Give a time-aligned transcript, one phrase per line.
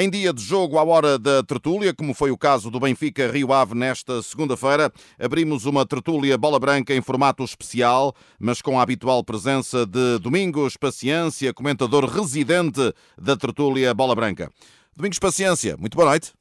[0.00, 3.52] Em dia de jogo à hora da tertúlia, como foi o caso do Benfica Rio
[3.52, 9.24] Ave nesta segunda-feira, abrimos uma tertúlia bola branca em formato especial, mas com a habitual
[9.24, 14.48] presença de Domingos Paciência, comentador residente da tertúlia bola branca.
[14.96, 16.32] Domingos Paciência, muito boa noite.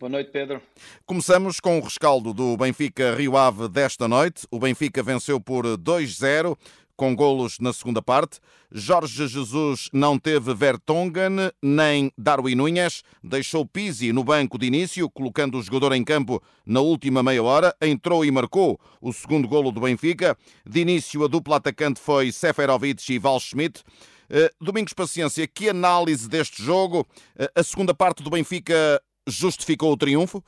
[0.00, 0.60] Boa noite, Pedro.
[1.06, 4.44] Começamos com o rescaldo do Benfica Rio Ave desta noite.
[4.50, 6.58] O Benfica venceu por 2-0
[6.96, 8.38] com golos na segunda parte.
[8.70, 15.58] Jorge Jesus não teve Vertonghen nem Darwin Nunes, deixou Pizzi no banco de início, colocando
[15.58, 19.80] o jogador em campo na última meia hora, entrou e marcou o segundo golo do
[19.80, 20.36] Benfica.
[20.66, 23.82] De início, a dupla atacante foi Seferovic e Val Schmidt.
[24.30, 27.06] Eh, Domingos Paciência, que análise deste jogo?
[27.38, 30.42] Eh, a segunda parte do Benfica justificou o triunfo?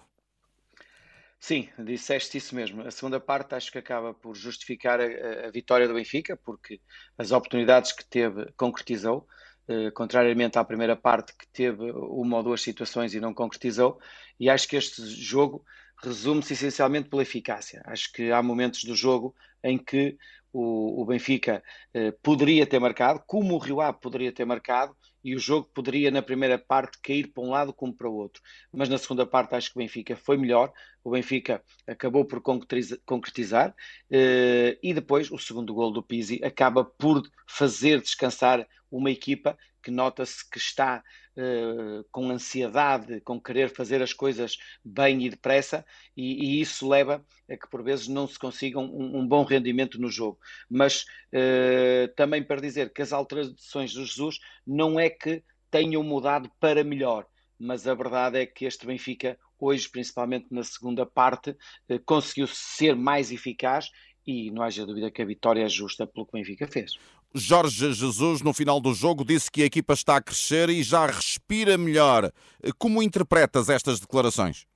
[1.38, 2.82] Sim, disseste isso mesmo.
[2.82, 6.80] A segunda parte acho que acaba por justificar a, a vitória do Benfica, porque
[7.16, 9.26] as oportunidades que teve concretizou,
[9.68, 13.98] eh, contrariamente à primeira parte que teve uma ou duas situações e não concretizou.
[14.40, 15.64] E acho que este jogo
[16.02, 17.80] resume-se essencialmente pela eficácia.
[17.86, 20.16] Acho que há momentos do jogo em que
[20.58, 21.62] o, o Benfica
[21.92, 26.10] eh, poderia ter marcado, como o Rio Ave poderia ter marcado, e o jogo poderia,
[26.10, 28.40] na primeira parte, cair para um lado como para o outro.
[28.72, 30.72] Mas na segunda parte, acho que o Benfica foi melhor.
[31.04, 33.74] O Benfica acabou por concretizar.
[34.10, 39.90] Eh, e depois, o segundo gol do Pizzi acaba por fazer descansar uma equipa que
[39.90, 41.02] nota-se que está
[41.36, 45.84] uh, com ansiedade, com querer fazer as coisas bem e depressa,
[46.16, 50.00] e, e isso leva a que por vezes não se consiga um, um bom rendimento
[50.00, 50.38] no jogo.
[50.68, 56.50] Mas uh, também para dizer que as alterações do Jesus não é que tenham mudado
[56.58, 57.26] para melhor,
[57.58, 61.56] mas a verdade é que este Benfica hoje, principalmente na segunda parte,
[61.88, 63.90] eh, conseguiu ser mais eficaz
[64.26, 66.98] e não haja dúvida que a vitória é justa pelo que o Benfica fez.
[67.36, 71.06] Jorge Jesus, no final do jogo, disse que a equipa está a crescer e já
[71.06, 72.32] respira melhor.
[72.78, 74.66] Como interpretas estas declarações?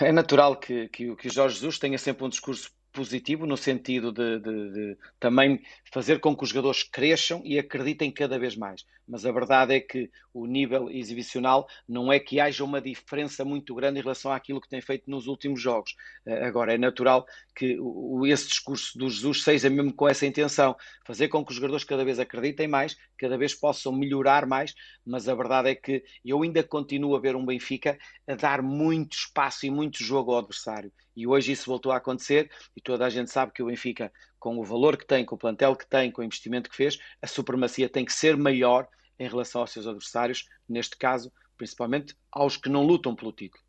[0.00, 4.12] É natural que, que, que o Jorge Jesus tenha sempre um discurso positivo no sentido
[4.12, 5.60] de, de, de, também
[5.92, 8.84] fazer com que os jogadores cresçam e acreditem cada vez mais.
[9.08, 13.74] Mas a verdade é que o nível exibicional não é que haja uma diferença muito
[13.74, 15.94] grande em relação àquilo que tem feito nos últimos jogos.
[16.26, 17.26] Eh, agora, é natural
[17.56, 17.78] que
[18.26, 20.76] esse discurso do Jesus seja mesmo com essa intenção,
[21.06, 24.74] fazer com que os jogadores cada vez acreditem mais, cada vez possam melhorar mais,
[25.06, 29.14] mas a verdade é que eu ainda continuo a ver um Benfica a dar muito
[29.14, 30.92] espaço e muito jogo ao adversário.
[31.16, 34.56] E hoje isso voltou a acontecer e toda a gente sabe que o Benfica, com
[34.58, 37.26] o valor que tem, com o plantel que tem, com o investimento que fez, a
[37.26, 38.86] supremacia tem que ser maior
[39.18, 43.62] em relação aos seus adversários, neste caso, principalmente aos que não lutam pelo título.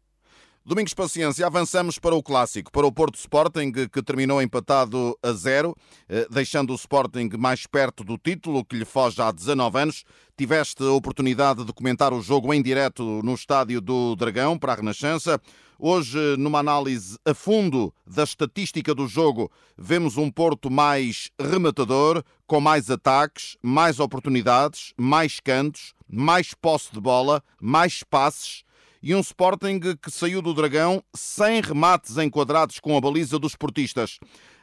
[0.66, 5.75] Domingos Paciência, avançamos para o clássico, para o Porto Sporting, que terminou empatado a zero,
[6.08, 10.03] eh, deixando o Sporting mais perto do título, que lhe foge há 19 anos.
[10.38, 14.75] Tiveste a oportunidade de comentar o jogo em direto no estádio do Dragão, para a
[14.75, 15.42] Renascença.
[15.80, 22.59] Hoje, numa análise a fundo da estatística do jogo, vemos um Porto mais rematador, com
[22.59, 28.64] mais ataques, mais oportunidades, mais cantos, mais posse de bola, mais passes
[29.02, 34.20] e um Sporting que saiu do Dragão sem remates enquadrados com a baliza dos portistas.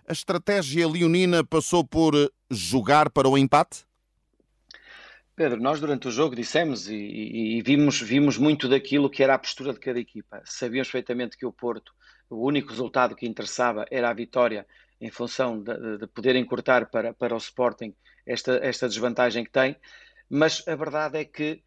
[0.07, 2.15] A estratégia leonina passou por
[2.51, 3.85] jogar para o empate?
[5.35, 9.35] Pedro, nós durante o jogo dissemos e, e, e, vimos, vimos muito daquilo que era
[9.35, 10.41] a postura de cada equipa.
[10.45, 11.93] Sabíamos perfeitamente que o Porto,
[12.31, 14.67] o único resultado que interessava era a vitória
[14.99, 19.77] em função de, de poder encurtar para, para o Sporting esta, esta desvantagem que tem,
[20.29, 21.63] mas a verdade é que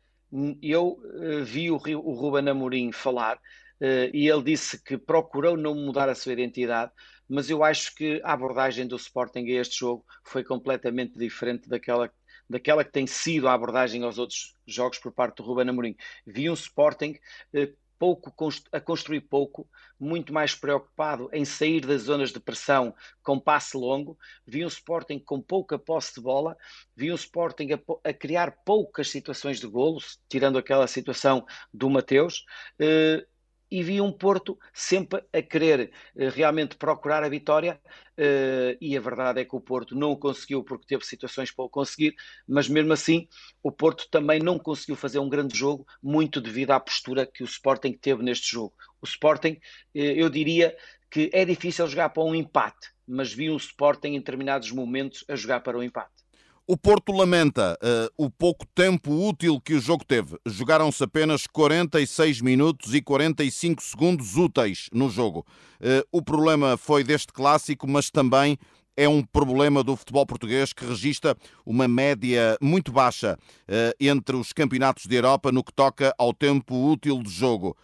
[0.62, 5.74] eu uh, vi o, o Ruben Amorim falar uh, e ele disse que procurou não
[5.74, 6.92] mudar a sua identidade,
[7.28, 12.12] mas eu acho que a abordagem do Sporting a este jogo foi completamente diferente daquela,
[12.50, 15.96] daquela que tem sido a abordagem aos outros jogos por parte do Ruben Amorim.
[16.26, 17.16] Vi um Sporting
[17.54, 18.34] uh, pouco,
[18.72, 24.18] a construir pouco, muito mais preocupado em sair das zonas de pressão com passe longo,
[24.48, 26.58] vi um Sporting com pouca posse de bola,
[26.96, 32.46] vi um Sporting a, a criar poucas situações de golos, tirando aquela situação do Mateus,
[32.80, 33.26] eh,
[33.72, 37.80] e vi um Porto sempre a querer uh, realmente procurar a vitória
[38.18, 41.66] uh, e a verdade é que o Porto não o conseguiu porque teve situações para
[41.66, 42.16] o conseguir,
[42.48, 43.28] mas mesmo assim
[43.62, 47.46] o Porto também não conseguiu fazer um grande jogo, muito devido à postura que o
[47.46, 48.74] Sporting teve neste jogo.
[49.02, 49.60] O Sporting, uh,
[49.94, 50.76] eu diria
[51.10, 55.36] que é difícil jogar para um empate, mas vi um Sporting em determinados momentos a
[55.36, 56.29] jogar para um empate.
[56.72, 60.38] O Porto lamenta uh, o pouco tempo útil que o jogo teve.
[60.46, 65.44] Jogaram-se apenas 46 minutos e 45 segundos úteis no jogo.
[65.82, 68.56] Uh, o problema foi deste clássico, mas também
[68.96, 71.36] é um problema do futebol português que registra
[71.66, 76.92] uma média muito baixa uh, entre os campeonatos de Europa no que toca ao tempo
[76.92, 77.76] útil de jogo.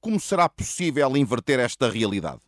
[0.00, 2.40] Como será possível inverter esta realidade?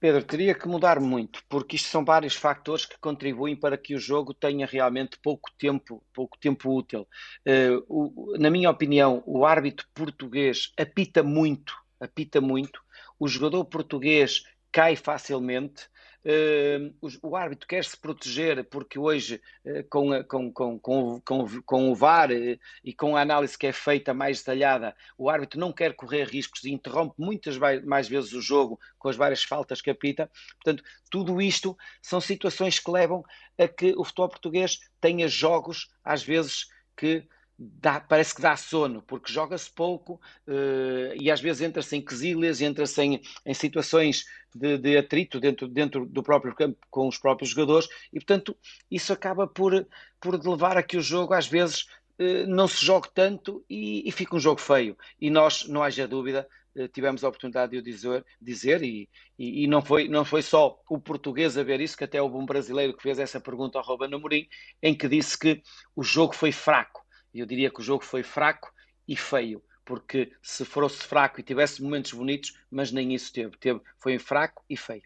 [0.00, 3.98] Pedro, teria que mudar muito, porque isto são vários fatores que contribuem para que o
[3.98, 7.06] jogo tenha realmente pouco tempo, pouco tempo útil.
[7.46, 12.80] Uh, o, na minha opinião, o árbitro português apita muito, apita muito.
[13.18, 15.88] O jogador português cai facilmente.
[16.28, 21.94] Uh, o, árbitro quer se proteger porque hoje, uh, com, com, com, com, com, o
[21.94, 25.94] VAR uh, e com a análise que é feita mais detalhada, o árbitro não quer
[25.94, 30.30] correr riscos e interrompe muitas mais vezes o jogo com as várias faltas que apita.
[30.62, 33.24] Portanto, tudo isto são situações que levam
[33.58, 37.26] a que o futebol português tenha jogos, às vezes, que
[37.60, 42.60] Dá, parece que dá sono, porque joga-se pouco uh, e às vezes entra-se em quesilhas,
[42.60, 47.50] entra-se em, em, situações de, de, atrito dentro, dentro do próprio campo com os próprios
[47.50, 48.56] jogadores e, portanto,
[48.88, 49.88] isso acaba por,
[50.20, 51.88] por levar a que o jogo às vezes
[52.20, 54.96] uh, não se jogue tanto e, e fica um jogo feio.
[55.20, 56.46] E nós, não haja dúvida,
[56.76, 60.42] uh, tivemos a oportunidade de o dizer, dizer e, e, e, não, foi, não foi
[60.42, 63.78] só o português a ver isso, que até houve um brasileiro que fez essa pergunta
[63.78, 64.46] ao Ruben Amorim,
[64.80, 65.60] em que disse que
[65.96, 68.72] o jogo foi fraco eu diria que o jogo foi fraco
[69.06, 73.56] e feio, porque se fosse fraco e tivesse momentos bonitos, mas nem isso teve.
[73.56, 75.02] teve foi fraco e feio.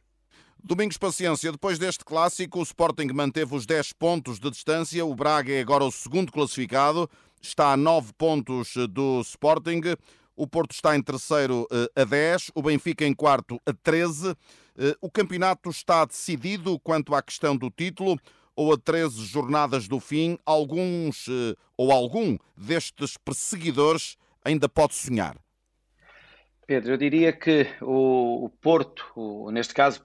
[0.65, 5.05] Domingos Paciência, depois deste clássico, o Sporting manteve os 10 pontos de distância.
[5.05, 7.11] O Braga é agora o segundo classificado,
[7.41, 9.81] está a 9 pontos do Sporting.
[10.37, 14.37] O Porto está em terceiro eh, a 10, o Benfica em quarto a 13.
[14.79, 18.19] Eh, o campeonato está decidido quanto à questão do título
[18.55, 25.37] ou a 13 jornadas do fim, alguns eh, ou algum destes perseguidores ainda pode sonhar?
[26.67, 30.01] Pedro, eu diria que o, Porto, neste caso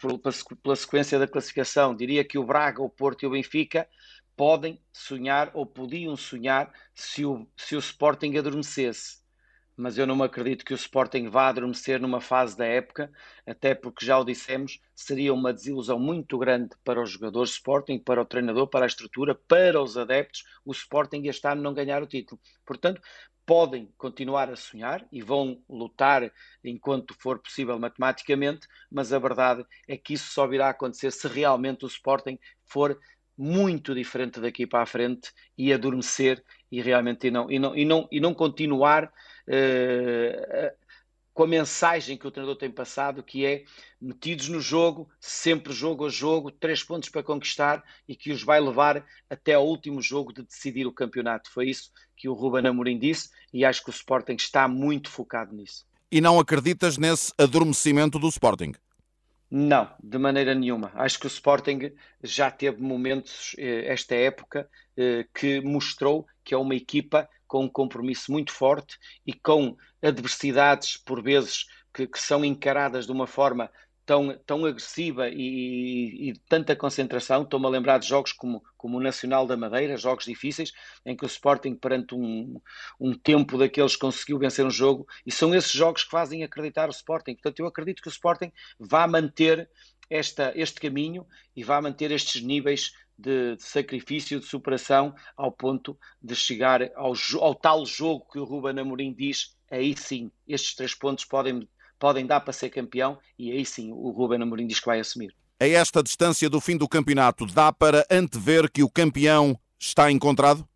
[0.62, 3.88] pela sequência da classificação, diria que o Braga, o Porto e o Benfica
[4.36, 9.20] podem sonhar ou podiam sonhar se o, se o Sporting adormecesse
[9.78, 13.12] mas eu não acredito que o Sporting vá adormecer numa fase da época,
[13.46, 18.22] até porque já o dissemos, seria uma desilusão muito grande para os jogadores Sporting, para
[18.22, 22.08] o treinador, para a estrutura, para os adeptos, o Sporting este ano não ganhar o
[22.08, 22.42] título.
[22.66, 23.00] Portanto,
[23.46, 26.30] podem continuar a sonhar e vão lutar
[26.62, 31.28] enquanto for possível matematicamente, mas a verdade é que isso só virá a acontecer se
[31.30, 33.00] realmente o Sporting for
[33.38, 37.86] muito diferente daqui para a frente e adormecer e realmente e não, e não, e
[37.86, 40.78] não, e não continuar uh,
[41.38, 43.64] com a mensagem que o treinador tem passado, que é
[44.02, 48.60] metidos no jogo, sempre jogo a jogo, três pontos para conquistar e que os vai
[48.60, 51.52] levar até ao último jogo de decidir o campeonato.
[51.52, 55.54] Foi isso que o Ruben Amorim disse e acho que o Sporting está muito focado
[55.54, 55.86] nisso.
[56.12, 58.72] E não acreditas nesse adormecimento do Sporting?
[59.50, 60.92] Não, de maneira nenhuma.
[60.94, 66.58] Acho que o Sporting já teve momentos, eh, esta época, eh, que mostrou que é
[66.58, 72.44] uma equipa com um compromisso muito forte e com adversidades, por vezes, que, que são
[72.44, 73.72] encaradas de uma forma
[74.08, 77.44] tão, tão agressiva e, e, e tanta concentração.
[77.44, 80.72] Estou-me a lembrar de jogos como, como o Nacional da Madeira, jogos difíceis,
[81.06, 82.60] em que o Sporting, perante um,
[83.00, 86.92] um tempo daqueles, conseguiu vencer um jogo, e são esses jogos que fazem acreditar o
[86.92, 87.34] Sporting.
[87.34, 88.50] Portanto, eu acredito que o Sporting
[88.80, 89.70] vai manter
[90.10, 96.00] esta, este caminho e vai manter estes níveis de, de, sacrifício, de superação, ao ponto
[96.24, 97.12] de chegar ao,
[97.42, 101.68] ao tal jogo que o Ruben Amorim diz, aí sim, estes três pontos podem
[102.00, 105.36] podem dar para ser campeão e aí sim o Ruben Amorim diz que vai assumir.
[105.60, 110.68] A esta distância do fim do campeonato, dá para antever que o campeão está encontrado?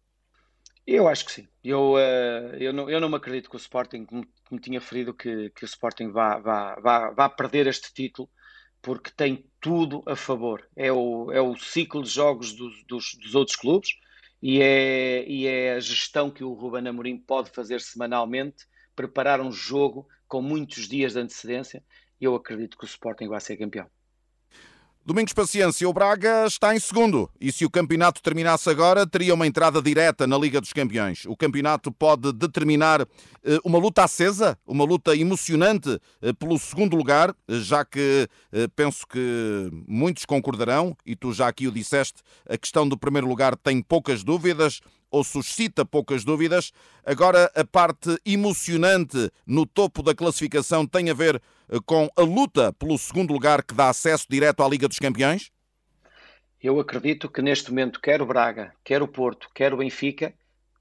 [0.86, 1.48] Eu acho que sim.
[1.64, 5.14] Eu, uh, eu, não, eu não me acredito que o Sporting, como, como tinha ferido,
[5.14, 8.28] que, que o Sporting vá, vá, vá, vá perder este título,
[8.82, 10.68] porque tem tudo a favor.
[10.76, 13.92] É o, é o ciclo de jogos dos, dos, dos outros clubes
[14.42, 19.52] e é, e é a gestão que o Ruben Amorim pode fazer semanalmente, preparar um
[19.52, 21.84] jogo com muitos dias de antecedência,
[22.20, 23.86] eu acredito que o Sporting vai ser campeão.
[25.04, 29.46] Domingos Paciência, o Braga está em segundo e se o campeonato terminasse agora, teria uma
[29.46, 31.26] entrada direta na Liga dos Campeões.
[31.26, 37.36] O campeonato pode determinar eh, uma luta acesa, uma luta emocionante eh, pelo segundo lugar,
[37.48, 38.30] eh, já que
[38.76, 43.58] penso que muitos concordarão, e tu já aqui o disseste, a questão do primeiro lugar
[43.58, 44.80] tem poucas dúvidas
[45.12, 46.72] ou suscita poucas dúvidas.
[47.06, 52.72] Agora, a parte emocionante no topo da classificação tem a ver eh, com a luta
[52.74, 55.52] pelo segundo lugar que dá acesso direto à Liga dos Campeões?
[56.64, 60.34] Eu acredito que neste momento, quer o Braga, quer o Porto, quer o Benfica,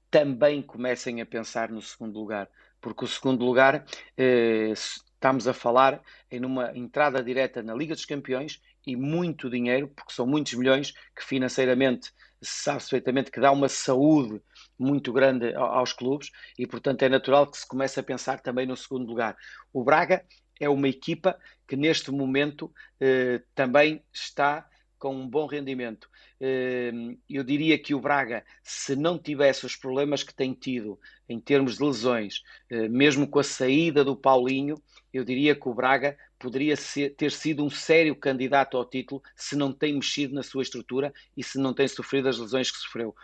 [0.09, 2.47] também comecem a pensar no segundo lugar,
[2.79, 3.85] porque o segundo lugar
[4.17, 9.87] eh, estamos a falar em uma entrada direta na Liga dos Campeões e muito dinheiro,
[9.87, 12.11] porque são muitos milhões que financeiramente
[12.41, 14.41] sabe-se perfeitamente que dá uma saúde
[14.77, 18.75] muito grande aos clubes e, portanto, é natural que se comece a pensar também no
[18.75, 19.35] segundo lugar.
[19.71, 20.25] O Braga
[20.59, 24.67] é uma equipa que neste momento eh, também está
[25.01, 26.07] com um bom rendimento.
[26.39, 31.39] Ehm, eu diria que o Braga, se não tivesse os problemas que tem tido em
[31.39, 34.75] termos de lesões, eh, mesmo com a saída do Paulinho,
[35.11, 39.55] eu diria que o Braga poderia ser, ter sido um sério candidato ao título se
[39.55, 43.15] não tem mexido na sua estrutura e se não tem sofrido as lesões que sofreu.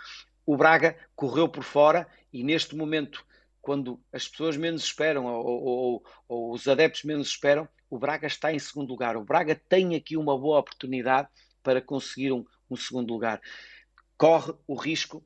[0.46, 3.26] O Braga correu por fora e neste momento,
[3.62, 8.54] quando as pessoas menos esperam ou, ou, ou os adeptos menos esperam, o Braga está
[8.54, 9.18] em segundo lugar.
[9.18, 11.28] O Braga tem aqui uma boa oportunidade
[11.64, 13.42] para conseguir um, um segundo lugar.
[14.18, 15.26] Corre o risco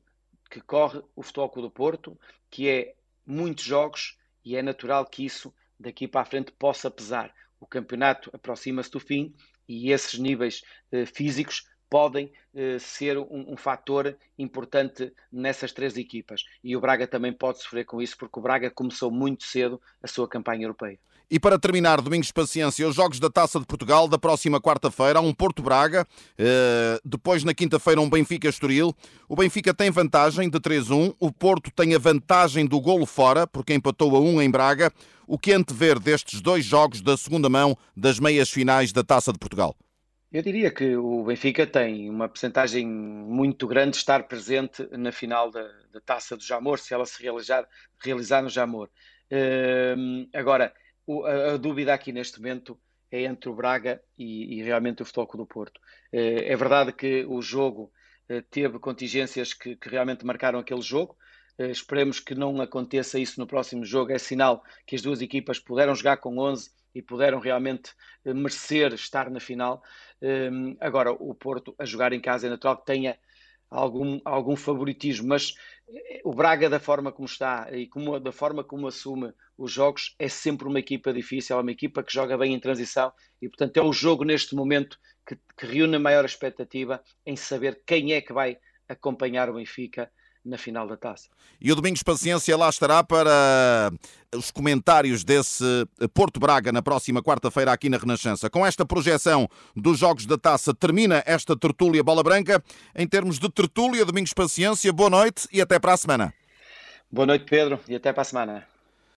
[0.50, 2.18] que corre o Futebol Clube do Porto,
[2.50, 2.94] que é
[3.24, 7.34] muitos jogos e é natural que isso daqui para a frente possa pesar.
[7.62, 9.32] O campeonato aproxima-se do fim
[9.68, 16.42] e esses níveis eh, físicos podem eh, ser um, um fator importante nessas três equipas.
[16.64, 20.08] E o Braga também pode sofrer com isso, porque o Braga começou muito cedo a
[20.08, 20.98] sua campanha europeia.
[21.30, 25.34] E para terminar, Domingos Paciência, os Jogos da Taça de Portugal da próxima quarta-feira, um
[25.34, 26.06] Porto Braga,
[26.38, 28.96] eh, depois na quinta-feira um Benfica Estoril.
[29.28, 33.74] O Benfica tem vantagem de 3-1, o Porto tem a vantagem do golo fora, porque
[33.74, 34.90] empatou a 1 em Braga.
[35.26, 39.38] O que antever destes dois jogos da segunda mão das meias finais da Taça de
[39.38, 39.76] Portugal?
[40.32, 45.50] Eu diria que o Benfica tem uma percentagem muito grande de estar presente na final
[45.50, 45.62] da,
[45.92, 47.68] da Taça do Jamor, se ela se realizar,
[48.02, 48.88] realizar no Jamor.
[49.30, 50.72] Uh, agora,
[51.06, 55.04] o, a, a, dúvida aqui neste momento é entre o Braga e, e realmente o
[55.04, 55.78] Futebol do Porto.
[56.10, 57.92] É, é verdade que o jogo
[58.26, 61.14] é, teve contingências que, que, realmente marcaram aquele jogo.
[61.58, 64.12] É, esperemos que não aconteça isso no próximo jogo.
[64.12, 67.92] É sinal que as duas equipas puderam jogar com 11 e puderam realmente
[68.24, 69.82] merecer estar na final.
[70.80, 73.18] Agora, o Porto a jogar em casa é natural que tenha
[73.72, 75.54] algum, algum favoritismo, mas
[75.88, 80.14] eh, o Braga, da forma como está e como, da forma como assume os jogos,
[80.18, 83.76] é sempre uma equipa difícil, é uma equipa que joga bem em transição e, portanto,
[83.78, 88.20] é o jogo neste momento que, que reúne a maior expectativa em saber quem é
[88.20, 90.10] que vai acompanhar o Benfica
[90.44, 91.28] na final da taça.
[91.60, 93.92] E o Domingos Paciência lá estará para
[94.34, 95.64] os comentários desse
[96.12, 98.50] Porto Braga na próxima quarta-feira aqui na Renascença.
[98.50, 102.62] Com esta projeção dos Jogos da Taça, termina esta tertúlia Bola Branca.
[102.94, 106.34] Em termos de tertúlia, Domingos Paciência, boa noite e até para a semana.
[107.10, 108.71] Boa noite, Pedro, e até para a semana.